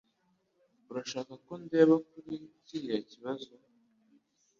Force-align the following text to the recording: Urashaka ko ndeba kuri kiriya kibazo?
Urashaka 0.89 1.33
ko 1.45 1.53
ndeba 1.63 1.95
kuri 2.09 2.35
kiriya 2.65 2.97
kibazo? 3.09 3.51